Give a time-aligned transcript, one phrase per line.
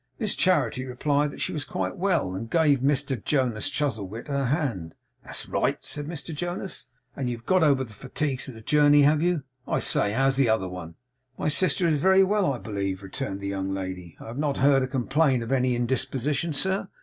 [0.17, 4.95] Miss Charity replied that she was quite well, and gave Mr Jonas Chuzzlewit her hand.
[5.23, 6.85] 'That's right,' said Mr Jonas,
[7.15, 9.43] 'and you've got over the fatigues of the journey have you?
[9.67, 10.13] I say.
[10.13, 10.95] How's the other one?'
[11.37, 14.17] 'My sister is very well, I believe,' returned the young lady.
[14.19, 16.87] 'I have not heard her complain of any indisposition, sir.